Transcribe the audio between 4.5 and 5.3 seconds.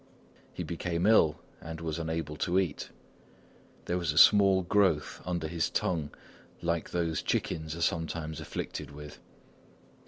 growth